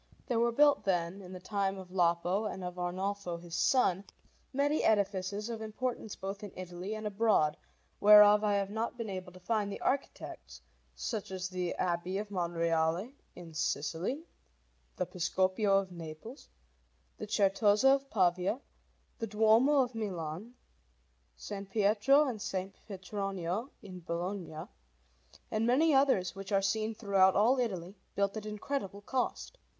There 0.25 0.39
were 0.39 0.51
built, 0.51 0.83
then, 0.83 1.21
in 1.21 1.31
the 1.31 1.39
time 1.39 1.77
of 1.77 1.91
Lapo 1.91 2.45
and 2.45 2.63
of 2.63 2.79
Arnolfo 2.79 3.37
his 3.37 3.53
son, 3.55 4.03
many 4.51 4.83
edifices 4.83 5.47
of 5.47 5.61
importance 5.61 6.15
both 6.15 6.43
in 6.43 6.51
Italy 6.55 6.95
and 6.95 7.05
abroad, 7.05 7.55
whereof 7.99 8.43
I 8.43 8.55
have 8.55 8.71
not 8.71 8.97
been 8.97 9.11
able 9.11 9.31
to 9.31 9.39
find 9.39 9.71
the 9.71 9.79
architects, 9.81 10.59
such 10.95 11.29
as 11.29 11.49
the 11.49 11.75
Abbey 11.75 12.17
of 12.17 12.29
Monreale 12.31 13.13
in 13.35 13.53
Sicily, 13.53 14.23
the 14.95 15.05
Piscopio 15.05 15.77
of 15.77 15.91
Naples, 15.91 16.49
the 17.19 17.27
Certosa 17.27 17.93
of 17.93 18.09
Pavia, 18.09 18.59
the 19.19 19.27
Duomo 19.27 19.81
of 19.83 19.93
Milan, 19.93 20.55
S. 21.37 21.51
Pietro 21.69 22.23
and 22.27 22.37
S. 22.37 22.55
Petronio 22.87 23.69
in 23.83 23.99
Bologna, 23.99 24.67
and 25.51 25.67
many 25.67 25.93
others 25.93 26.33
which 26.33 26.51
are 26.51 26.63
seen 26.63 26.95
throughout 26.95 27.35
all 27.35 27.59
Italy, 27.59 27.93
built 28.15 28.35
at 28.35 28.47
incredible 28.47 29.01
cost. 29.01 29.59